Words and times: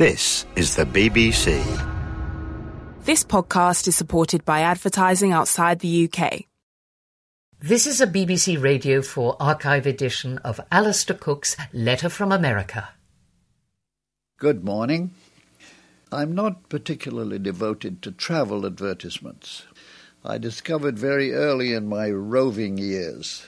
This 0.00 0.46
is 0.56 0.76
the 0.76 0.86
BBC. 0.86 1.60
This 3.04 3.22
podcast 3.22 3.86
is 3.86 3.96
supported 3.96 4.46
by 4.46 4.60
advertising 4.60 5.32
outside 5.32 5.80
the 5.80 6.08
UK. 6.08 6.44
This 7.58 7.86
is 7.86 8.00
a 8.00 8.06
BBC 8.06 8.58
Radio 8.62 9.02
4 9.02 9.36
archive 9.38 9.84
edition 9.84 10.38
of 10.38 10.58
Alistair 10.72 11.18
Cooke's 11.18 11.54
Letter 11.74 12.08
from 12.08 12.32
America. 12.32 12.88
Good 14.38 14.64
morning. 14.64 15.10
I'm 16.10 16.34
not 16.34 16.70
particularly 16.70 17.38
devoted 17.38 18.00
to 18.00 18.10
travel 18.10 18.64
advertisements. 18.64 19.64
I 20.24 20.38
discovered 20.38 20.98
very 20.98 21.34
early 21.34 21.74
in 21.74 21.90
my 21.90 22.08
roving 22.08 22.78
years 22.78 23.44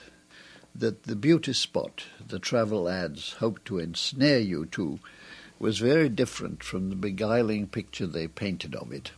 that 0.74 1.04
the 1.04 1.16
beauty 1.16 1.54
spot 1.54 2.04
the 2.28 2.38
travel 2.38 2.90
ads 2.90 3.32
hope 3.40 3.64
to 3.64 3.78
ensnare 3.78 4.40
you 4.40 4.66
to 4.66 5.00
was 5.62 5.78
very 5.78 6.08
different 6.08 6.64
from 6.64 6.90
the 6.90 6.96
beguiling 6.96 7.68
picture 7.68 8.04
they 8.04 8.26
painted 8.26 8.74
of 8.74 8.90
it. 8.90 9.12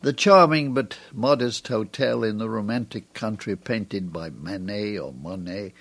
The 0.00 0.14
charming 0.14 0.72
but 0.72 0.96
modest 1.12 1.68
hotel 1.68 2.24
in 2.24 2.38
the 2.38 2.48
romantic 2.48 3.12
country 3.12 3.54
painted 3.54 4.14
by 4.14 4.30
Manet 4.30 4.96
or 4.96 5.12
Monet 5.12 5.74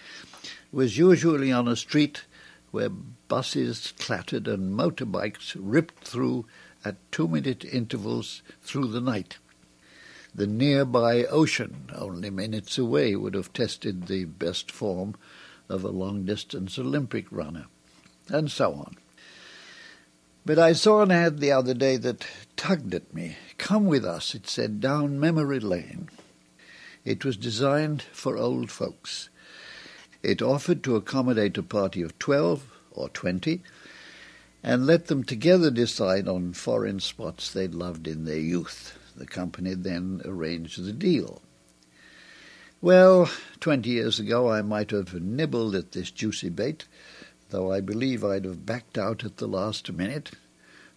was 0.74 0.98
usually 0.98 1.54
on 1.54 1.70
a 1.70 1.78
street 1.78 2.26
where 2.72 2.90
buses 2.90 3.94
clattered 3.98 4.46
and 4.46 4.78
motorbikes 4.78 5.56
ripped 5.58 6.04
through 6.04 6.46
at 6.84 6.98
two-minute 7.10 7.64
intervals 7.64 8.42
through 8.62 8.88
the 8.88 9.00
night. 9.00 9.38
The 10.36 10.48
nearby 10.48 11.24
ocean, 11.24 11.90
only 11.96 12.30
minutes 12.30 12.78
away, 12.78 13.16
would 13.16 13.36
have 13.36 13.54
tested 13.54 14.08
the 14.08 14.26
best 14.26 14.70
form 14.70 15.16
of 15.70 15.86
a 15.86 15.90
long-distance 15.90 16.78
Olympic 16.78 17.32
runner, 17.32 17.68
and 18.28 18.52
so 18.52 18.74
on. 18.74 18.98
But 20.44 20.58
I 20.58 20.74
saw 20.74 21.04
an 21.04 21.12
ad 21.12 21.40
the 21.40 21.52
other 21.52 21.74
day 21.74 21.98
that 21.98 22.26
tugged 22.56 22.96
at 22.96 23.14
me. 23.14 23.38
Come 23.58 23.86
with 23.86 24.04
us, 24.04 24.34
it 24.34 24.48
said, 24.48 24.82
down 24.82 25.20
memory 25.20 25.60
lane. 25.60 26.10
It 27.06 27.24
was 27.24 27.38
designed 27.38 28.02
for 28.12 28.38
old 28.38 28.72
folks. 28.72 29.30
It 30.24 30.42
offered 30.42 30.84
to 30.84 30.96
accommodate 30.96 31.58
a 31.58 31.64
party 31.64 32.02
of 32.02 32.18
12 32.18 32.72
or 32.92 33.10
20 33.10 33.62
and 34.64 34.86
let 34.86 35.08
them 35.08 35.24
together 35.24 35.72
decide 35.72 36.28
on 36.28 36.54
foreign 36.54 37.00
spots 37.00 37.52
they'd 37.52 37.74
loved 37.74 38.08
in 38.08 38.26
their 38.26 38.40
youth. 38.40 38.98
The 39.16 39.26
company 39.26 39.74
then 39.74 40.22
arranged 40.26 40.84
the 40.84 40.94
deal. 40.94 41.42
Well, 42.82 43.30
twenty 43.60 43.92
years 43.92 44.20
ago 44.20 44.50
I 44.50 44.62
might 44.64 44.92
have 44.92 45.14
nibbled 45.14 45.76
at 45.76 45.92
this 45.92 46.10
juicy 46.10 46.50
bait, 46.50 46.86
though 47.50 47.72
I 47.72 47.80
believe 47.80 48.24
I'd 48.24 48.46
have 48.46 48.66
backed 48.66 48.98
out 48.98 49.24
at 49.24 49.38
the 49.38 49.48
last 49.48 49.92
minute 49.92 50.32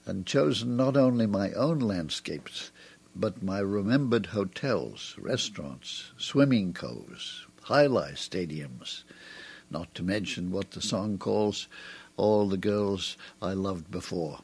and 0.06 0.26
chosen 0.26 0.76
not 0.76 0.96
only 0.96 1.26
my 1.26 1.52
own 1.52 1.78
landscapes, 1.78 2.70
but 3.16 3.42
my 3.42 3.58
remembered 3.58 4.26
hotels, 4.26 5.14
restaurants, 5.18 6.12
swimming 6.16 6.72
coves, 6.72 7.46
high-life 7.62 8.16
stadiums, 8.16 9.04
not 9.70 9.94
to 9.94 10.02
mention 10.02 10.50
what 10.50 10.72
the 10.72 10.82
song 10.82 11.16
calls 11.18 11.68
all 12.16 12.48
the 12.48 12.56
girls 12.56 13.16
I 13.40 13.52
loved 13.52 13.90
before. 13.90 14.40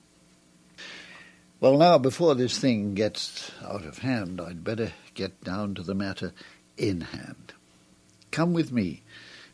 Well, 1.61 1.77
now, 1.77 1.99
before 1.99 2.35
this 2.35 2.59
thing 2.59 2.95
gets 2.95 3.51
out 3.63 3.85
of 3.85 3.99
hand, 3.99 4.41
I'd 4.41 4.65
better 4.65 4.93
get 5.13 5.45
down 5.45 5.75
to 5.75 5.83
the 5.83 5.95
matter 5.95 6.33
in 6.79 7.03
hand. 7.03 7.53
Come 8.31 8.55
with 8.55 8.73
me 8.73 9.03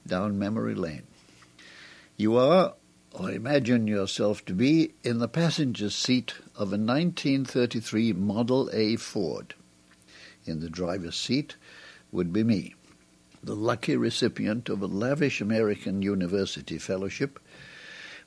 down 0.07 0.39
memory 0.39 0.77
lane. 0.77 1.03
You 2.17 2.37
are, 2.37 2.75
or 3.19 3.31
imagine 3.31 3.87
yourself 3.87 4.45
to 4.45 4.53
be, 4.53 4.93
in 5.03 5.19
the 5.19 5.29
passenger 5.29 5.89
seat 5.89 6.35
of 6.55 6.69
a 6.69 6.77
1933 6.77 8.13
Model 8.13 8.69
A 8.75 8.97
Ford. 8.97 9.55
In 10.45 10.61
the 10.61 10.69
driver's 10.69 11.17
seat 11.17 11.57
would 12.13 12.31
be 12.31 12.45
me, 12.45 12.75
the 13.43 13.57
lucky 13.57 13.97
recipient 13.97 14.69
of 14.69 14.83
a 14.83 14.87
lavish 14.87 15.41
American 15.41 16.03
university 16.03 16.77
fellowship, 16.77 17.41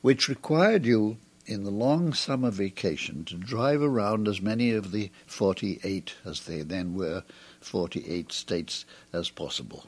which 0.02 0.28
required 0.28 0.88
you 0.88 1.18
in 1.46 1.64
the 1.66 1.72
long 1.72 2.12
summer 2.12 2.50
vacation 2.50 3.24
to 3.26 3.36
drive 3.36 3.84
around 3.84 4.28
as 4.28 4.42
many 4.42 4.72
of 4.72 4.92
the 4.92 5.12
48, 5.28 6.16
as 6.26 6.42
they 6.42 6.64
then 6.64 6.96
were, 6.96 7.24
48 7.62 8.32
states 8.32 8.86
as 9.14 9.30
possible. 9.30 9.86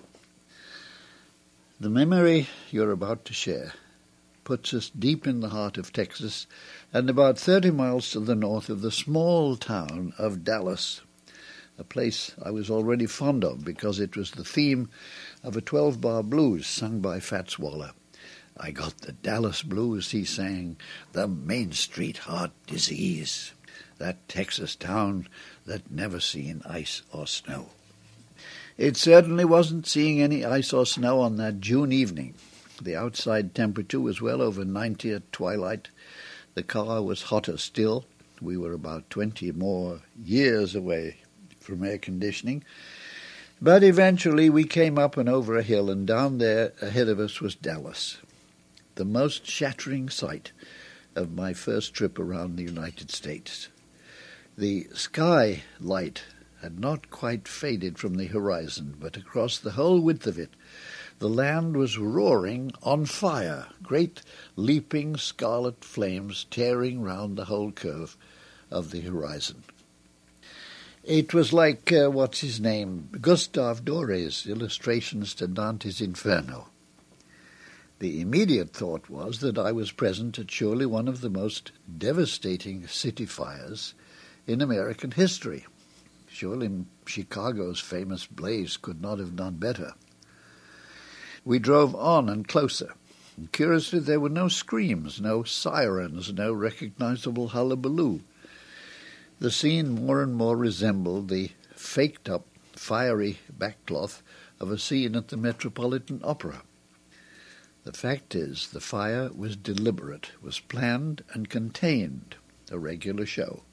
The 1.80 1.90
memory 1.90 2.47
you're 2.70 2.92
about 2.92 3.26
to 3.26 3.34
share 3.34 3.74
puts 4.44 4.74
us 4.74 4.90
deep 4.90 5.28
in 5.28 5.40
the 5.40 5.50
heart 5.50 5.78
of 5.78 5.94
Texas 5.94 6.47
and 6.94 7.09
about 7.09 7.38
30 7.38 7.72
miles 7.72 8.12
to 8.12 8.19
the 8.19 8.35
north 8.35 8.69
of 8.69 8.81
the 8.81 8.91
small 8.91 9.56
town 9.56 10.13
of 10.18 10.44
Dallas, 10.44 11.02
a 11.78 11.84
place 11.84 12.35
I 12.44 12.52
was 12.52 12.69
already 12.69 13.06
fond 13.06 13.44
of 13.44 13.63
because 13.63 14.00
it 14.00 14.16
was 14.16 14.31
the 14.31 14.44
theme 14.44 14.90
of 15.44 15.56
a 15.56 15.62
12-bar 15.62 16.24
blues 16.24 16.68
sung 16.68 17.00
by 17.00 17.19
Fats 17.19 17.57
Waller. 17.57 17.91
I 18.57 18.72
got 18.72 18.97
the 19.00 19.13
Dallas 19.13 19.63
blues, 19.63 20.12
he 20.12 20.25
sang, 20.25 20.78
the 21.13 21.28
Main 21.28 21.72
Street 21.72 22.19
heart 22.19 22.52
disease, 22.68 23.53
that 23.97 24.28
Texas 24.28 24.75
town 24.75 25.28
that 25.66 25.90
never 25.90 26.19
seen 26.19 26.62
ice 26.66 27.02
or 27.12 27.25
snow. 27.25 27.69
It 28.78 28.97
certainly 28.97 29.46
wasn't 29.46 29.88
seeing 29.88 30.22
any 30.22 30.44
ice 30.44 30.73
or 30.73 30.85
snow 30.85 31.22
on 31.22 31.38
that 31.38 31.59
June 31.59 31.91
evening. 31.91 32.35
The 32.84 32.96
outside 32.96 33.53
temperature 33.53 34.00
was 34.00 34.22
well 34.22 34.42
over 34.42 34.66
90 34.66 35.12
at 35.12 35.31
twilight. 35.31 35.90
The 36.56 36.64
car 36.64 37.03
was 37.03 37.24
hotter 37.24 37.58
still. 37.58 38.06
We 38.42 38.58
were 38.58 38.74
about 38.74 39.09
20 39.12 39.52
more 39.52 40.02
years 40.19 40.74
away 40.74 41.18
from 41.59 41.84
air 41.84 42.00
conditioning. 42.00 42.64
But 43.62 43.84
eventually 43.84 44.50
we 44.50 44.64
came 44.64 44.97
up 44.97 45.16
and 45.16 45.30
over 45.30 45.56
a 45.56 45.62
hill, 45.62 45.91
and 45.91 46.08
down 46.08 46.40
there 46.40 46.74
ahead 46.81 47.08
of 47.08 47.20
us 47.20 47.40
was 47.40 47.53
Dallas, 47.53 48.18
the 48.96 49.06
most 49.06 49.46
shattering 49.46 50.09
sight 50.09 50.52
of 51.16 51.31
my 51.31 51.53
first 51.53 51.94
trip 51.94 52.18
around 52.18 52.56
the 52.56 52.64
United 52.64 53.12
States. 53.12 53.70
The 54.58 54.88
sky 54.96 55.62
light 55.80 56.24
had 56.64 56.80
not 56.80 57.12
quite 57.12 57.47
faded 57.47 58.00
from 58.00 58.16
the 58.16 58.25
horizon, 58.25 58.96
but 59.00 59.18
across 59.18 59.59
the 59.59 59.72
whole 59.72 60.00
width 60.00 60.25
of 60.25 60.40
it 60.40 60.50
the 61.22 61.30
land 61.30 61.78
was 61.78 62.00
roaring 62.00 62.72
on 62.82 63.06
fire, 63.06 63.68
great 63.84 64.24
leaping 64.56 65.16
scarlet 65.16 65.86
flames 65.86 66.48
tearing 66.50 67.00
round 67.00 67.38
the 67.38 67.46
whole 67.46 67.72
curve 67.72 68.18
of 68.72 68.90
the 68.90 69.02
horizon. 69.02 69.64
It 71.04 71.32
was 71.32 71.54
like, 71.54 71.92
uh, 71.92 72.09
what's 72.09 72.40
his 72.40 72.59
name, 72.59 73.08
Gustave 73.22 73.82
Dore's 73.84 74.48
illustrations 74.48 75.36
to 75.36 75.48
Dante's 75.48 76.02
Inferno. 76.02 76.70
The 78.00 78.20
immediate 78.20 78.74
thought 78.74 79.08
was 79.08 79.42
that 79.42 79.59
I 79.59 79.72
was 79.72 79.92
present 79.92 80.40
at 80.40 80.50
surely 80.50 80.88
one 80.88 81.08
of 81.08 81.22
the 81.22 81.30
most 81.30 81.72
devastating 82.00 82.88
city 82.88 83.28
fires 83.28 83.94
in 84.48 84.59
American 84.59 85.12
history. 85.12 85.68
Surely 86.28 86.86
Chicago's 87.06 87.80
famous 87.80 88.26
blaze 88.26 88.76
could 88.76 89.03
not 89.03 89.20
have 89.20 89.36
done 89.36 89.58
better. 89.58 89.94
We 91.44 91.59
drove 91.59 91.96
on 91.96 92.29
and 92.29 92.47
closer. 92.47 92.94
And 93.38 93.52
curiously, 93.52 94.00
there 94.00 94.19
were 94.19 94.29
no 94.29 94.47
screams, 94.47 95.19
no 95.19 95.44
sirens, 95.44 96.31
no 96.34 96.53
recognizable 96.53 97.50
hullabaloo. 97.50 98.22
The 99.40 99.52
scene 99.52 100.06
more 100.06 100.22
and 100.22 100.35
more 100.35 100.56
resembled 100.56 101.29
the 101.29 101.52
faked-up, 101.75 102.46
fiery 102.75 103.40
backcloth 103.52 104.22
of 104.59 104.72
a 104.72 104.78
scene 104.78 105.16
at 105.16 105.29
the 105.29 105.38
Metropolitan 105.38 106.22
Opera. 106.24 106.62
The 107.84 107.94
fact 107.94 108.35
is, 108.35 108.68
the 108.68 108.79
fire 108.79 109.31
was 109.35 109.56
deliberate, 109.56 110.34
was 110.44 110.59
planned 110.59 111.23
and 111.34 111.50
contained, 111.50 112.35
a 112.69 112.78
regular 112.78 113.26
show. 113.26 113.64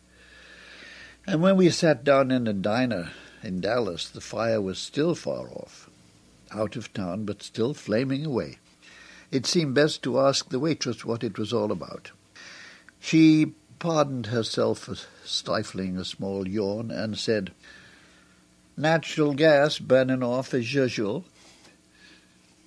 And 1.26 1.42
when 1.42 1.56
we 1.56 1.68
sat 1.68 2.04
down 2.04 2.30
in 2.30 2.46
a 2.46 2.54
diner 2.54 3.10
in 3.42 3.60
Dallas, 3.60 4.08
the 4.08 4.22
fire 4.22 4.62
was 4.62 4.78
still 4.78 5.14
far 5.14 5.50
off, 5.50 5.87
out 6.52 6.76
of 6.76 6.92
town, 6.92 7.24
but 7.24 7.42
still 7.42 7.74
flaming 7.74 8.24
away. 8.24 8.58
It 9.30 9.46
seemed 9.46 9.74
best 9.74 10.02
to 10.02 10.20
ask 10.20 10.48
the 10.48 10.58
waitress 10.58 11.04
what 11.04 11.22
it 11.22 11.38
was 11.38 11.52
all 11.52 11.70
about. 11.70 12.12
She 13.00 13.52
pardoned 13.78 14.26
herself 14.26 14.80
for 14.80 14.96
stifling 15.24 15.96
a 15.96 16.04
small 16.04 16.48
yawn 16.48 16.90
and 16.90 17.18
said, 17.18 17.52
Natural 18.76 19.34
gas 19.34 19.78
burning 19.78 20.22
off 20.22 20.54
as 20.54 20.72
usual. 20.72 21.24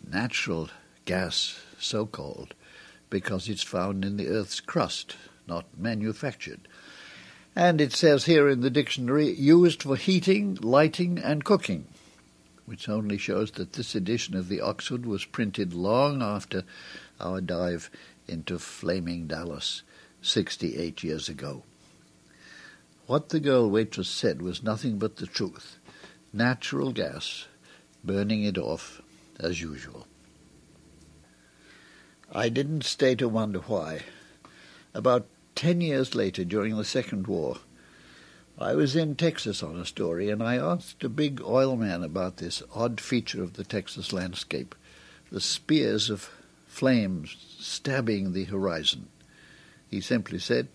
Natural 0.05 0.69
gas, 1.05 1.59
so 1.79 2.05
called, 2.05 2.53
because 3.09 3.47
it's 3.47 3.63
found 3.63 4.03
in 4.03 4.17
the 4.17 4.27
Earth's 4.27 4.59
crust, 4.59 5.15
not 5.47 5.65
manufactured. 5.77 6.67
And 7.55 7.81
it 7.81 7.93
says 7.93 8.25
here 8.25 8.47
in 8.47 8.61
the 8.61 8.69
dictionary, 8.69 9.29
used 9.29 9.83
for 9.83 9.95
heating, 9.95 10.57
lighting, 10.61 11.17
and 11.17 11.43
cooking, 11.43 11.87
which 12.65 12.87
only 12.89 13.17
shows 13.17 13.51
that 13.51 13.73
this 13.73 13.95
edition 13.95 14.35
of 14.35 14.47
the 14.47 14.61
Oxford 14.61 15.05
was 15.05 15.25
printed 15.25 15.73
long 15.73 16.21
after 16.21 16.63
our 17.19 17.41
dive 17.41 17.89
into 18.27 18.57
flaming 18.59 19.27
Dallas 19.27 19.83
68 20.21 21.03
years 21.03 21.27
ago. 21.27 21.63
What 23.07 23.29
the 23.29 23.39
girl 23.39 23.69
waitress 23.69 24.09
said 24.09 24.41
was 24.41 24.63
nothing 24.63 24.97
but 24.97 25.17
the 25.17 25.27
truth. 25.27 25.77
Natural 26.31 26.93
gas, 26.93 27.47
burning 28.03 28.43
it 28.43 28.57
off 28.57 29.01
as 29.39 29.61
usual. 29.61 30.07
I 32.31 32.47
didn't 32.47 32.85
stay 32.85 33.15
to 33.15 33.27
wonder 33.27 33.59
why. 33.59 34.03
About 34.93 35.27
ten 35.55 35.81
years 35.81 36.15
later, 36.15 36.45
during 36.45 36.77
the 36.77 36.85
Second 36.85 37.27
War, 37.27 37.57
I 38.61 38.75
was 38.75 38.95
in 38.95 39.15
Texas 39.15 39.63
on 39.63 39.75
a 39.75 39.87
story, 39.87 40.29
and 40.29 40.43
I 40.43 40.55
asked 40.55 41.03
a 41.03 41.09
big 41.09 41.41
oil 41.41 41.75
man 41.75 42.03
about 42.03 42.37
this 42.37 42.61
odd 42.75 43.01
feature 43.01 43.41
of 43.41 43.53
the 43.53 43.63
Texas 43.63 44.13
landscape 44.13 44.75
the 45.31 45.41
spears 45.41 46.11
of 46.11 46.29
flames 46.67 47.37
stabbing 47.57 48.33
the 48.33 48.43
horizon. 48.43 49.07
He 49.89 49.99
simply 49.99 50.37
said, 50.37 50.67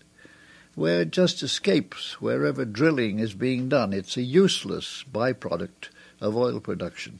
where 0.75 1.01
it 1.01 1.11
just 1.11 1.41
escapes 1.41 2.19
wherever 2.19 2.65
drilling 2.65 3.19
is 3.19 3.33
being 3.33 3.69
done. 3.69 3.93
It's 3.93 4.17
a 4.17 4.21
useless 4.21 5.05
byproduct 5.09 5.89
of 6.19 6.35
oil 6.35 6.59
production, 6.59 7.19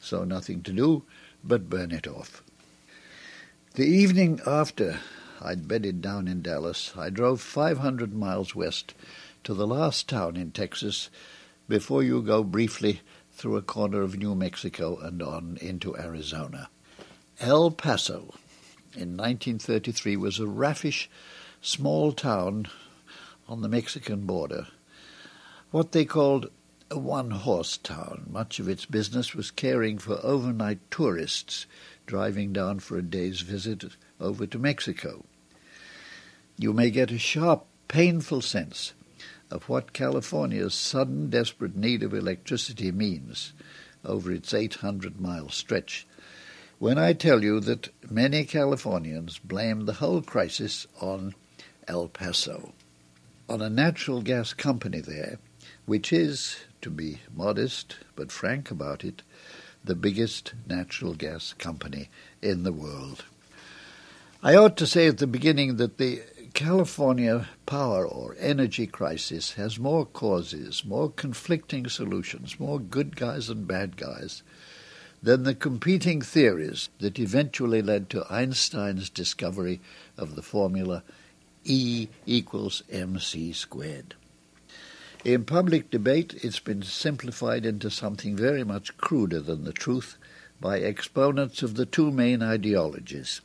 so 0.00 0.24
nothing 0.24 0.62
to 0.64 0.72
do 0.72 1.04
but 1.42 1.70
burn 1.70 1.90
it 1.90 2.06
off. 2.06 2.42
The 3.74 3.86
evening 3.86 4.40
after 4.46 5.00
I'd 5.40 5.66
bedded 5.66 6.02
down 6.02 6.28
in 6.28 6.42
Dallas, 6.42 6.92
I 6.96 7.08
drove 7.08 7.40
500 7.40 8.12
miles 8.12 8.54
west 8.54 8.92
to 9.44 9.54
the 9.54 9.66
last 9.66 10.08
town 10.08 10.36
in 10.36 10.50
Texas 10.50 11.10
before 11.68 12.02
you 12.02 12.22
go 12.22 12.44
briefly 12.44 13.00
through 13.32 13.56
a 13.56 13.62
corner 13.62 14.02
of 14.02 14.16
New 14.16 14.34
Mexico 14.34 14.98
and 14.98 15.22
on 15.22 15.58
into 15.60 15.96
Arizona. 15.96 16.68
El 17.40 17.70
Paso 17.70 18.34
in 18.94 19.16
1933 19.16 20.16
was 20.16 20.38
a 20.38 20.46
raffish 20.46 21.10
small 21.60 22.12
town 22.12 22.66
on 23.48 23.62
the 23.62 23.68
Mexican 23.68 24.26
border, 24.26 24.66
what 25.70 25.92
they 25.92 26.04
called 26.04 26.50
a 26.90 26.98
one-horse 26.98 27.78
town. 27.78 28.26
Much 28.30 28.58
of 28.58 28.68
its 28.68 28.84
business 28.84 29.34
was 29.34 29.50
caring 29.50 29.96
for 29.96 30.20
overnight 30.22 30.78
tourists 30.90 31.66
driving 32.06 32.52
down 32.52 32.78
for 32.78 32.98
a 32.98 33.02
day's 33.02 33.40
visit 33.40 33.84
over 34.20 34.46
to 34.46 34.58
Mexico. 34.58 35.24
You 36.58 36.72
may 36.72 36.90
get 36.90 37.10
a 37.10 37.18
sharp, 37.18 37.64
painful 37.88 38.42
sense 38.42 38.92
of 39.52 39.68
what 39.68 39.92
California's 39.92 40.74
sudden, 40.74 41.28
desperate 41.28 41.76
need 41.76 42.02
of 42.02 42.14
electricity 42.14 42.90
means 42.90 43.52
over 44.04 44.32
its 44.32 44.52
800-mile 44.52 45.50
stretch 45.50 46.06
when 46.78 46.98
I 46.98 47.12
tell 47.12 47.44
you 47.44 47.60
that 47.60 47.90
many 48.10 48.44
Californians 48.44 49.38
blame 49.38 49.84
the 49.84 49.92
whole 49.92 50.20
crisis 50.20 50.88
on 51.00 51.34
El 51.86 52.08
Paso 52.08 52.72
on 53.48 53.62
a 53.62 53.70
natural 53.70 54.20
gas 54.20 54.52
company 54.52 55.00
there, 55.00 55.38
which 55.86 56.12
is, 56.12 56.56
to 56.80 56.90
be 56.90 57.20
modest 57.32 57.98
but 58.16 58.32
frank 58.32 58.72
about 58.72 59.04
it, 59.04 59.22
the 59.84 59.94
biggest 59.94 60.54
natural 60.66 61.14
gas 61.14 61.52
company 61.52 62.08
in 62.40 62.64
the 62.64 62.72
world. 62.72 63.26
I 64.42 64.56
ought 64.56 64.76
to 64.78 64.86
say 64.88 65.06
at 65.06 65.18
the 65.18 65.28
beginning 65.28 65.76
that 65.76 65.98
the 65.98 66.22
California 66.54 67.48
power 67.64 68.06
or 68.06 68.36
energy 68.38 68.86
crisis 68.86 69.52
has 69.52 69.78
more 69.78 70.04
causes, 70.04 70.84
more 70.84 71.10
conflicting 71.10 71.88
solutions, 71.88 72.60
more 72.60 72.78
good 72.78 73.16
guys 73.16 73.48
and 73.48 73.66
bad 73.66 73.96
guys 73.96 74.42
than 75.22 75.44
the 75.44 75.54
competing 75.54 76.20
theories 76.20 76.90
that 76.98 77.18
eventually 77.18 77.80
led 77.80 78.10
to 78.10 78.26
Einstein's 78.30 79.08
discovery 79.08 79.80
of 80.18 80.34
the 80.36 80.42
formula 80.42 81.02
E 81.64 82.08
equals 82.26 82.82
mc 82.90 83.52
squared. 83.52 84.14
In 85.24 85.44
public 85.44 85.90
debate, 85.90 86.34
it's 86.42 86.58
been 86.58 86.82
simplified 86.82 87.64
into 87.64 87.90
something 87.90 88.36
very 88.36 88.64
much 88.64 88.96
cruder 88.98 89.40
than 89.40 89.62
the 89.64 89.72
truth 89.72 90.16
by 90.60 90.78
exponents 90.78 91.62
of 91.62 91.76
the 91.76 91.86
two 91.86 92.10
main 92.10 92.42
ideologies. 92.42 93.40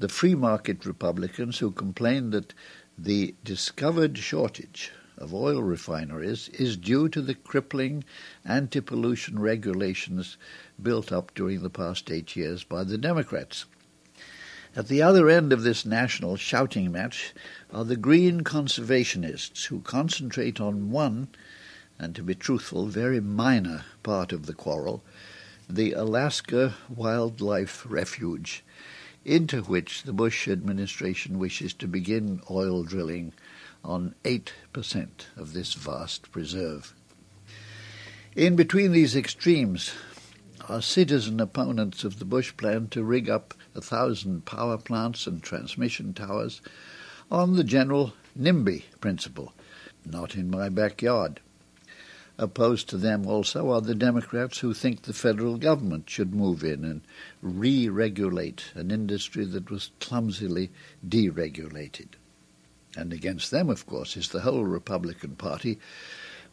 The 0.00 0.08
free 0.08 0.34
market 0.34 0.86
Republicans 0.86 1.58
who 1.58 1.72
complain 1.72 2.30
that 2.30 2.54
the 2.96 3.34
discovered 3.44 4.16
shortage 4.16 4.92
of 5.18 5.34
oil 5.34 5.62
refineries 5.62 6.48
is 6.54 6.78
due 6.78 7.10
to 7.10 7.20
the 7.20 7.34
crippling 7.34 8.04
anti-pollution 8.46 9.38
regulations 9.38 10.38
built 10.82 11.12
up 11.12 11.34
during 11.34 11.60
the 11.60 11.68
past 11.68 12.10
eight 12.10 12.34
years 12.34 12.64
by 12.64 12.82
the 12.82 12.96
Democrats. 12.96 13.66
At 14.74 14.88
the 14.88 15.02
other 15.02 15.28
end 15.28 15.52
of 15.52 15.64
this 15.64 15.84
national 15.84 16.36
shouting 16.36 16.90
match 16.90 17.34
are 17.70 17.84
the 17.84 17.94
green 17.94 18.40
conservationists 18.40 19.66
who 19.66 19.80
concentrate 19.80 20.62
on 20.62 20.90
one, 20.90 21.28
and 21.98 22.14
to 22.14 22.22
be 22.22 22.34
truthful, 22.34 22.86
very 22.86 23.20
minor 23.20 23.84
part 24.02 24.32
of 24.32 24.46
the 24.46 24.54
quarrel, 24.54 25.04
the 25.68 25.92
Alaska 25.92 26.76
Wildlife 26.88 27.84
Refuge, 27.86 28.64
into 29.24 29.62
which 29.62 30.02
the 30.04 30.12
Bush 30.12 30.48
administration 30.48 31.38
wishes 31.38 31.72
to 31.74 31.86
begin 31.86 32.40
oil 32.50 32.82
drilling 32.82 33.32
on 33.84 34.14
8% 34.24 35.08
of 35.36 35.52
this 35.52 35.74
vast 35.74 36.30
preserve. 36.32 36.94
In 38.36 38.56
between 38.56 38.92
these 38.92 39.16
extremes 39.16 39.92
are 40.68 40.80
citizen 40.80 41.40
opponents 41.40 42.04
of 42.04 42.18
the 42.18 42.24
Bush 42.24 42.56
plan 42.56 42.88
to 42.88 43.02
rig 43.02 43.28
up 43.28 43.54
a 43.74 43.80
thousand 43.80 44.44
power 44.44 44.78
plants 44.78 45.26
and 45.26 45.42
transmission 45.42 46.14
towers 46.14 46.60
on 47.30 47.56
the 47.56 47.64
general 47.64 48.12
NIMBY 48.38 48.84
principle, 49.00 49.52
not 50.04 50.36
in 50.36 50.50
my 50.50 50.68
backyard. 50.68 51.40
Opposed 52.40 52.88
to 52.88 52.96
them 52.96 53.26
also 53.26 53.68
are 53.70 53.82
the 53.82 53.94
Democrats 53.94 54.60
who 54.60 54.72
think 54.72 55.02
the 55.02 55.12
federal 55.12 55.58
government 55.58 56.08
should 56.08 56.34
move 56.34 56.64
in 56.64 56.86
and 56.86 57.02
re-regulate 57.42 58.72
an 58.74 58.90
industry 58.90 59.44
that 59.44 59.70
was 59.70 59.90
clumsily 60.00 60.70
deregulated. 61.06 62.14
And 62.96 63.12
against 63.12 63.50
them, 63.50 63.68
of 63.68 63.86
course, 63.86 64.16
is 64.16 64.30
the 64.30 64.40
whole 64.40 64.64
Republican 64.64 65.36
Party, 65.36 65.78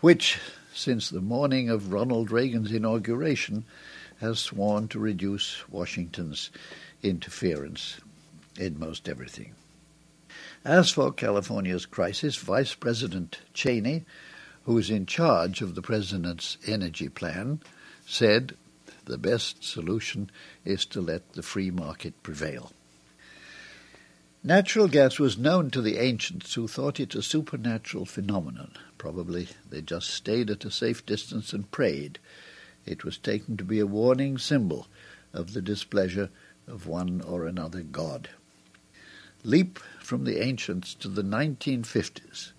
which, 0.01 0.37
since 0.73 1.09
the 1.09 1.21
morning 1.21 1.69
of 1.69 1.93
Ronald 1.93 2.31
Reagan's 2.31 2.73
inauguration, 2.73 3.63
has 4.19 4.39
sworn 4.39 4.89
to 4.89 4.99
reduce 4.99 5.63
Washington's 5.69 6.51
interference 7.01 8.01
in 8.59 8.77
most 8.77 9.07
everything. 9.07 9.55
As 10.65 10.91
for 10.91 11.13
California's 11.13 11.85
crisis, 11.85 12.35
Vice 12.35 12.73
President 12.73 13.39
Cheney, 13.53 14.03
who 14.67 14.77
is 14.77 14.89
in 14.89 15.05
charge 15.05 15.61
of 15.61 15.75
the 15.75 15.81
President's 15.81 16.57
energy 16.67 17.07
plan, 17.07 17.57
said 18.05 18.53
the 19.05 19.17
best 19.17 19.63
solution 19.63 20.29
is 20.65 20.85
to 20.85 20.99
let 20.99 21.31
the 21.33 21.41
free 21.41 21.71
market 21.71 22.21
prevail. 22.21 22.73
Natural 24.43 24.89
gas 24.89 25.19
was 25.19 25.37
known 25.37 25.71
to 25.71 25.81
the 25.81 25.97
ancients 25.97 26.53
who 26.53 26.67
thought 26.67 26.99
it 26.99 27.15
a 27.15 27.21
supernatural 27.21 28.03
phenomenon. 28.03 28.73
Probably 28.97 29.47
they 29.69 29.81
just 29.81 30.09
stayed 30.09 30.49
at 30.49 30.65
a 30.65 30.69
safe 30.69 31.05
distance 31.05 31.53
and 31.53 31.71
prayed. 31.71 32.19
It 32.85 33.05
was 33.05 33.17
taken 33.17 33.55
to 33.55 33.63
be 33.63 33.79
a 33.79 33.87
warning 33.87 34.37
symbol 34.37 34.87
of 35.31 35.53
the 35.53 35.61
displeasure 35.61 36.29
of 36.67 36.87
one 36.87 37.21
or 37.21 37.47
another 37.47 37.83
god. 37.83 38.31
Leap 39.45 39.79
from 40.01 40.25
the 40.25 40.43
ancients 40.43 40.93
to 40.95 41.07
the 41.07 41.23
1950s. 41.23 42.51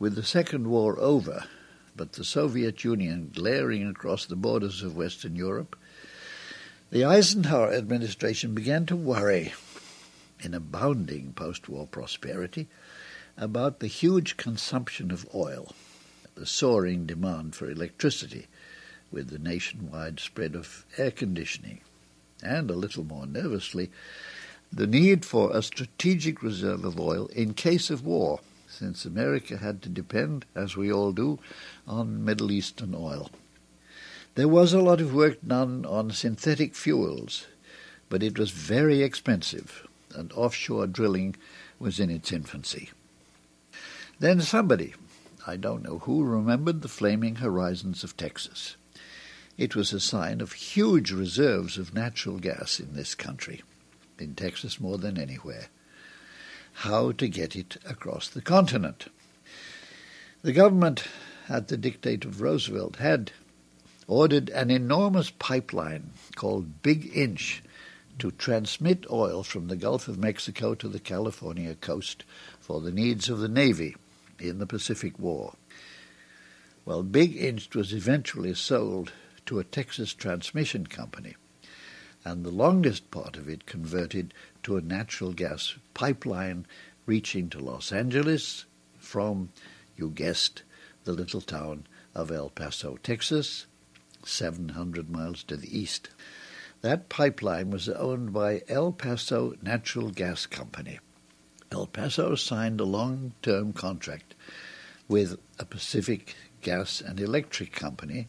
With 0.00 0.14
the 0.14 0.22
Second 0.22 0.68
War 0.68 0.96
over, 1.00 1.46
but 1.96 2.12
the 2.12 2.22
Soviet 2.22 2.84
Union 2.84 3.32
glaring 3.34 3.84
across 3.84 4.26
the 4.26 4.36
borders 4.36 4.80
of 4.84 4.96
Western 4.96 5.34
Europe, 5.34 5.76
the 6.92 7.04
Eisenhower 7.04 7.72
administration 7.72 8.54
began 8.54 8.86
to 8.86 8.94
worry, 8.94 9.54
in 10.40 10.54
abounding 10.54 11.32
post-war 11.32 11.88
prosperity, 11.88 12.68
about 13.36 13.80
the 13.80 13.88
huge 13.88 14.36
consumption 14.36 15.10
of 15.10 15.26
oil, 15.34 15.74
the 16.36 16.46
soaring 16.46 17.04
demand 17.04 17.56
for 17.56 17.68
electricity, 17.68 18.46
with 19.10 19.30
the 19.30 19.38
nationwide 19.40 20.20
spread 20.20 20.54
of 20.54 20.84
air 20.96 21.10
conditioning, 21.10 21.80
and 22.40 22.70
a 22.70 22.76
little 22.76 23.02
more 23.02 23.26
nervously, 23.26 23.90
the 24.72 24.86
need 24.86 25.24
for 25.24 25.56
a 25.56 25.60
strategic 25.60 26.40
reserve 26.40 26.84
of 26.84 27.00
oil 27.00 27.26
in 27.34 27.52
case 27.52 27.90
of 27.90 28.06
war, 28.06 28.38
since 28.68 29.04
America 29.04 29.56
had 29.56 29.82
to 29.82 29.88
depend, 29.88 30.44
as 30.54 30.76
we 30.76 30.92
all 30.92 31.12
do, 31.12 31.38
on 31.86 32.24
Middle 32.24 32.52
Eastern 32.52 32.94
oil. 32.94 33.30
There 34.34 34.48
was 34.48 34.72
a 34.72 34.80
lot 34.80 35.00
of 35.00 35.14
work 35.14 35.38
done 35.46 35.84
on 35.84 36.10
synthetic 36.10 36.74
fuels, 36.74 37.46
but 38.08 38.22
it 38.22 38.38
was 38.38 38.50
very 38.50 39.02
expensive, 39.02 39.86
and 40.14 40.32
offshore 40.32 40.86
drilling 40.86 41.34
was 41.78 41.98
in 41.98 42.10
its 42.10 42.30
infancy. 42.30 42.90
Then 44.20 44.40
somebody, 44.40 44.94
I 45.46 45.56
don't 45.56 45.82
know 45.82 46.00
who, 46.00 46.24
remembered 46.24 46.82
the 46.82 46.88
flaming 46.88 47.36
horizons 47.36 48.04
of 48.04 48.16
Texas. 48.16 48.76
It 49.56 49.74
was 49.74 49.92
a 49.92 50.00
sign 50.00 50.40
of 50.40 50.52
huge 50.52 51.10
reserves 51.10 51.78
of 51.78 51.94
natural 51.94 52.38
gas 52.38 52.78
in 52.78 52.94
this 52.94 53.14
country, 53.14 53.62
in 54.18 54.34
Texas 54.34 54.78
more 54.78 54.98
than 54.98 55.18
anywhere. 55.18 55.68
How 56.82 57.10
to 57.10 57.28
get 57.28 57.56
it 57.56 57.76
across 57.88 58.28
the 58.28 58.40
continent. 58.40 59.06
The 60.42 60.52
government, 60.52 61.04
at 61.48 61.66
the 61.66 61.76
dictate 61.76 62.24
of 62.24 62.40
Roosevelt, 62.40 62.96
had 62.96 63.32
ordered 64.06 64.48
an 64.50 64.70
enormous 64.70 65.30
pipeline 65.30 66.10
called 66.36 66.80
Big 66.80 67.10
Inch 67.12 67.64
to 68.20 68.30
transmit 68.30 69.04
oil 69.10 69.42
from 69.42 69.66
the 69.66 69.76
Gulf 69.76 70.06
of 70.06 70.18
Mexico 70.18 70.76
to 70.76 70.88
the 70.88 71.00
California 71.00 71.74
coast 71.74 72.24
for 72.60 72.80
the 72.80 72.92
needs 72.92 73.28
of 73.28 73.40
the 73.40 73.48
Navy 73.48 73.96
in 74.38 74.58
the 74.58 74.66
Pacific 74.66 75.18
War. 75.18 75.54
Well, 76.84 77.02
Big 77.02 77.36
Inch 77.36 77.74
was 77.74 77.92
eventually 77.92 78.54
sold 78.54 79.12
to 79.46 79.58
a 79.58 79.64
Texas 79.64 80.14
transmission 80.14 80.86
company, 80.86 81.34
and 82.24 82.44
the 82.44 82.50
longest 82.50 83.10
part 83.10 83.36
of 83.36 83.48
it 83.48 83.66
converted 83.66 84.34
to 84.62 84.76
a 84.76 84.82
natural 84.82 85.32
gas 85.32 85.76
pipeline 85.94 86.66
reaching 87.06 87.48
to 87.48 87.58
Los 87.58 87.92
Angeles 87.92 88.66
from, 88.98 89.50
you 89.96 90.10
guessed, 90.10 90.62
the 91.04 91.12
little 91.12 91.40
town 91.40 91.86
of 92.14 92.30
El 92.30 92.50
Paso, 92.50 92.98
Texas, 93.02 93.66
700 94.24 95.08
miles 95.08 95.42
to 95.44 95.56
the 95.56 95.78
east. 95.78 96.10
That 96.82 97.08
pipeline 97.08 97.70
was 97.70 97.88
owned 97.88 98.32
by 98.32 98.62
El 98.68 98.92
Paso 98.92 99.54
Natural 99.62 100.10
Gas 100.10 100.46
Company. 100.46 100.98
El 101.72 101.86
Paso 101.86 102.34
signed 102.34 102.80
a 102.80 102.84
long-term 102.84 103.72
contract 103.72 104.34
with 105.08 105.38
a 105.58 105.64
Pacific 105.64 106.34
Gas 106.60 107.00
and 107.00 107.20
Electric 107.20 107.72
Company, 107.72 108.28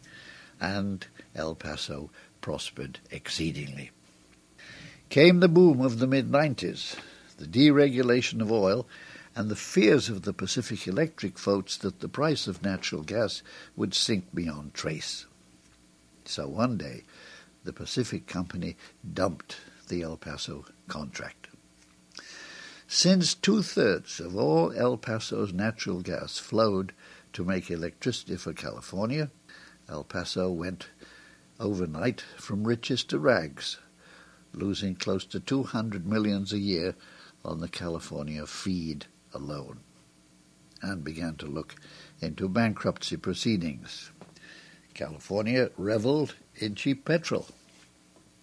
and 0.61 1.07
El 1.35 1.55
Paso 1.55 2.09
prospered 2.49 2.97
exceedingly. 3.11 3.91
Came 5.09 5.39
the 5.39 5.47
boom 5.47 5.81
of 5.81 5.99
the 5.99 6.07
mid-90s, 6.07 6.95
the 7.37 7.45
deregulation 7.45 8.41
of 8.41 8.51
oil, 8.51 8.87
and 9.35 9.49
the 9.49 9.55
fears 9.55 10.09
of 10.09 10.23
the 10.23 10.33
Pacific 10.33 10.87
Electric 10.87 11.37
folks 11.37 11.77
that 11.77 11.99
the 11.99 12.09
price 12.09 12.47
of 12.47 12.63
natural 12.63 13.03
gas 13.03 13.43
would 13.75 13.93
sink 13.93 14.33
beyond 14.33 14.73
trace. 14.73 15.27
So 16.25 16.47
one 16.47 16.75
day, 16.75 17.03
the 17.65 17.71
Pacific 17.71 18.25
Company 18.25 18.75
dumped 19.13 19.57
the 19.87 20.01
El 20.01 20.17
Paso 20.17 20.65
contract. 20.87 21.49
Since 22.87 23.35
two-thirds 23.35 24.19
of 24.19 24.35
all 24.35 24.73
El 24.75 24.97
Paso's 24.97 25.53
natural 25.53 26.01
gas 26.01 26.39
flowed 26.39 26.93
to 27.33 27.45
make 27.45 27.69
electricity 27.69 28.37
for 28.37 28.53
California, 28.53 29.29
El 29.87 30.03
Paso 30.03 30.49
went 30.49 30.87
overnight 31.59 32.21
from 32.37 32.65
riches 32.65 33.03
to 33.03 33.19
rags, 33.19 33.77
losing 34.53 34.95
close 34.95 35.25
to 35.25 35.39
200 35.39 36.07
millions 36.07 36.53
a 36.53 36.59
year 36.59 36.95
on 37.43 37.59
the 37.59 37.67
California 37.67 38.45
feed 38.45 39.05
alone, 39.33 39.79
and 40.81 41.03
began 41.03 41.35
to 41.35 41.45
look 41.45 41.75
into 42.21 42.47
bankruptcy 42.47 43.17
proceedings. 43.17 44.11
California 44.93 45.69
reveled 45.77 46.35
in 46.55 46.75
cheap 46.75 47.05
petrol. 47.05 47.47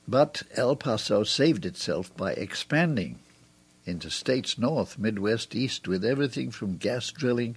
But 0.08 0.42
El 0.54 0.76
Paso 0.76 1.24
saved 1.24 1.66
itself 1.66 2.16
by 2.16 2.32
expanding 2.32 3.18
into 3.84 4.10
states 4.10 4.58
north, 4.58 4.98
Midwest, 4.98 5.54
east, 5.54 5.88
with 5.88 6.04
everything 6.04 6.50
from 6.50 6.76
gas 6.76 7.10
drilling 7.10 7.56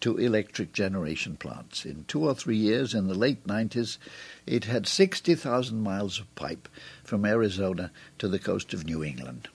to 0.00 0.16
electric 0.16 0.72
generation 0.72 1.36
plants. 1.36 1.84
In 1.84 2.04
two 2.04 2.24
or 2.24 2.34
three 2.34 2.56
years, 2.56 2.94
in 2.94 3.08
the 3.08 3.14
late 3.14 3.46
90s, 3.46 3.98
it 4.46 4.64
had 4.64 4.86
60,000 4.86 5.80
miles 5.80 6.20
of 6.20 6.34
pipe 6.34 6.68
from 7.04 7.24
Arizona 7.24 7.90
to 8.18 8.28
the 8.28 8.38
coast 8.38 8.72
of 8.72 8.84
New 8.84 9.02
England. 9.02 9.48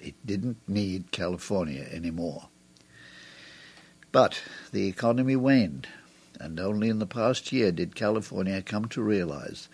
It 0.00 0.14
didn't 0.24 0.58
need 0.68 1.12
California 1.12 1.86
anymore. 1.90 2.48
But 4.12 4.40
the 4.72 4.86
economy 4.88 5.36
waned, 5.36 5.88
and 6.38 6.58
only 6.58 6.88
in 6.88 6.98
the 6.98 7.06
past 7.06 7.52
year 7.52 7.70
did 7.70 7.94
California 7.94 8.62
come 8.62 8.86
to 8.86 9.02
realize 9.02 9.68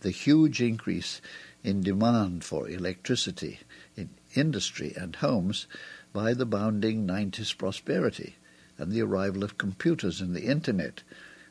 the 0.00 0.10
huge 0.10 0.60
increase 0.60 1.20
in 1.62 1.82
demand 1.82 2.44
for 2.44 2.68
electricity 2.68 3.60
in 3.96 4.10
industry 4.34 4.94
and 4.96 5.16
homes 5.16 5.66
by 6.12 6.34
the 6.34 6.46
bounding 6.46 7.06
90s 7.06 7.56
prosperity 7.56 8.36
and 8.78 8.90
the 8.90 9.02
arrival 9.02 9.44
of 9.44 9.58
computers 9.58 10.20
and 10.20 10.34
the 10.34 10.44
Internet, 10.44 11.02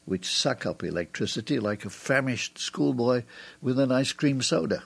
which 0.06 0.34
suck 0.34 0.66
up 0.66 0.84
electricity 0.84 1.60
like 1.60 1.86
a 1.86 1.90
famished 1.90 2.58
schoolboy 2.58 3.24
with 3.62 3.80
an 3.80 3.92
ice 3.92 4.12
cream 4.12 4.42
soda. 4.42 4.84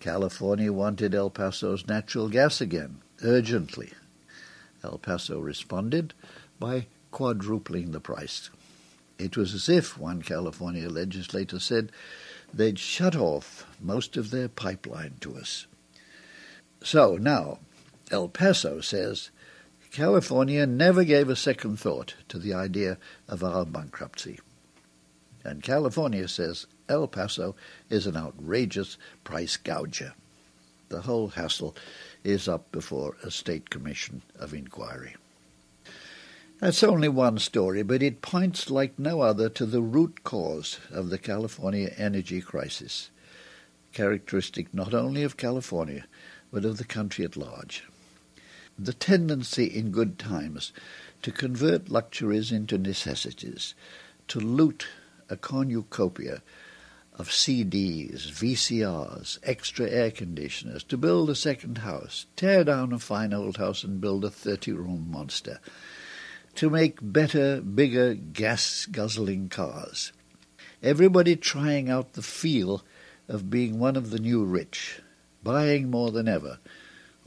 California 0.00 0.72
wanted 0.72 1.14
El 1.14 1.30
Paso's 1.30 1.86
natural 1.86 2.28
gas 2.28 2.60
again, 2.60 3.00
urgently. 3.22 3.92
El 4.84 4.98
Paso 4.98 5.40
responded 5.40 6.14
by 6.60 6.86
quadrupling 7.10 7.92
the 7.92 8.00
price. 8.00 8.50
It 9.18 9.36
was 9.36 9.54
as 9.54 9.68
if, 9.68 9.98
one 9.98 10.22
California 10.22 10.88
legislator 10.88 11.58
said, 11.58 11.90
they'd 12.52 12.78
shut 12.78 13.16
off 13.16 13.66
most 13.80 14.16
of 14.16 14.30
their 14.30 14.48
pipeline 14.48 15.14
to 15.20 15.36
us. 15.36 15.66
So 16.82 17.16
now, 17.16 17.58
El 18.10 18.28
Paso 18.28 18.80
says 18.80 19.30
California 19.96 20.66
never 20.66 21.04
gave 21.04 21.30
a 21.30 21.34
second 21.34 21.80
thought 21.80 22.16
to 22.28 22.38
the 22.38 22.52
idea 22.52 22.98
of 23.28 23.42
our 23.42 23.64
bankruptcy. 23.64 24.38
And 25.42 25.62
California 25.62 26.28
says 26.28 26.66
El 26.86 27.08
Paso 27.08 27.56
is 27.88 28.06
an 28.06 28.14
outrageous 28.14 28.98
price 29.24 29.56
gouger. 29.56 30.12
The 30.90 31.00
whole 31.00 31.28
hassle 31.28 31.74
is 32.24 32.46
up 32.46 32.70
before 32.72 33.16
a 33.22 33.30
state 33.30 33.70
commission 33.70 34.20
of 34.38 34.52
inquiry. 34.52 35.16
That's 36.58 36.84
only 36.84 37.08
one 37.08 37.38
story, 37.38 37.82
but 37.82 38.02
it 38.02 38.20
points 38.20 38.70
like 38.70 38.98
no 38.98 39.22
other 39.22 39.48
to 39.48 39.64
the 39.64 39.80
root 39.80 40.24
cause 40.24 40.78
of 40.90 41.08
the 41.08 41.16
California 41.16 41.90
energy 41.96 42.42
crisis, 42.42 43.08
characteristic 43.94 44.74
not 44.74 44.92
only 44.92 45.22
of 45.22 45.38
California, 45.38 46.04
but 46.52 46.66
of 46.66 46.76
the 46.76 46.84
country 46.84 47.24
at 47.24 47.34
large. 47.34 47.82
The 48.78 48.92
tendency 48.92 49.64
in 49.64 49.90
good 49.90 50.18
times 50.18 50.72
to 51.22 51.32
convert 51.32 51.88
luxuries 51.88 52.52
into 52.52 52.78
necessities, 52.78 53.74
to 54.28 54.38
loot 54.40 54.86
a 55.28 55.36
cornucopia 55.36 56.42
of 57.14 57.30
CDs, 57.30 58.30
VCRs, 58.30 59.38
extra 59.42 59.88
air 59.88 60.10
conditioners, 60.10 60.84
to 60.84 60.96
build 60.96 61.30
a 61.30 61.34
second 61.34 61.78
house, 61.78 62.26
tear 62.36 62.64
down 62.64 62.92
a 62.92 62.98
fine 62.98 63.32
old 63.32 63.56
house 63.56 63.82
and 63.82 64.00
build 64.00 64.24
a 64.24 64.30
30-room 64.30 65.10
monster– 65.10 65.60
to 66.56 66.70
make 66.70 66.98
better, 67.02 67.60
bigger, 67.60 68.14
gas-guzzling 68.14 69.48
cars. 69.50 70.12
Everybody 70.82 71.36
trying 71.36 71.90
out 71.90 72.14
the 72.14 72.22
feel 72.22 72.82
of 73.28 73.50
being 73.50 73.78
one 73.78 73.94
of 73.94 74.10
the 74.10 74.18
new 74.18 74.42
rich, 74.42 75.00
buying 75.42 75.90
more 75.90 76.10
than 76.10 76.26
ever, 76.26 76.58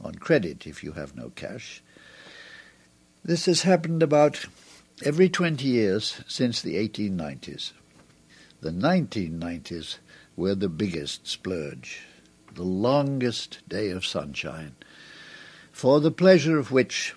on 0.02 0.14
credit 0.16 0.66
if 0.66 0.82
you 0.82 0.92
have 0.92 1.16
no 1.16 1.30
cash. 1.30 1.82
This 3.24 3.46
has 3.46 3.62
happened 3.62 4.02
about 4.02 4.46
every 5.04 5.28
20 5.28 5.66
years 5.66 6.20
since 6.26 6.60
the 6.60 6.76
1890s. 6.76 7.72
The 8.60 8.70
1990s 8.70 9.98
were 10.36 10.54
the 10.54 10.68
biggest 10.68 11.26
splurge, 11.26 12.02
the 12.54 12.62
longest 12.62 13.58
day 13.68 13.90
of 13.90 14.06
sunshine, 14.06 14.74
for 15.72 16.00
the 16.00 16.10
pleasure 16.10 16.58
of 16.58 16.70
which 16.70 17.14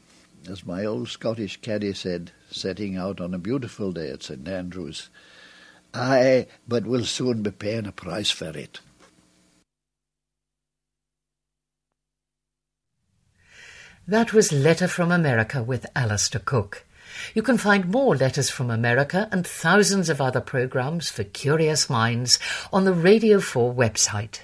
as 0.50 0.66
my 0.66 0.84
old 0.84 1.08
Scottish 1.08 1.62
caddie 1.62 1.94
said, 1.94 2.32
setting 2.52 2.98
out 2.98 3.22
on 3.22 3.34
a 3.34 3.40
beautiful 3.40 3.92
day 3.92 4.10
at 4.10 4.24
St 4.24 4.48
Andrews, 4.48 5.10
Aye, 5.94 6.48
but 6.68 6.86
we'll 6.86 7.06
soon 7.06 7.44
be 7.44 7.52
paying 7.52 7.86
a 7.86 7.92
price 7.92 8.32
for 8.32 8.50
it. 8.50 8.82
That 14.08 14.34
was 14.34 14.52
Letter 14.52 14.90
from 14.90 15.14
America 15.14 15.64
with 15.64 15.86
Alistair 15.96 16.42
Cooke. 16.44 16.84
You 17.34 17.42
can 17.42 17.58
find 17.58 17.88
more 17.88 18.18
Letters 18.18 18.50
from 18.50 18.70
America 18.70 19.30
and 19.32 19.48
thousands 19.48 20.10
of 20.10 20.20
other 20.20 20.42
programs 20.42 21.10
for 21.10 21.24
curious 21.24 21.90
minds 21.90 22.38
on 22.74 22.84
the 22.84 22.92
Radio 22.92 23.40
4 23.40 23.74
website. 23.74 24.40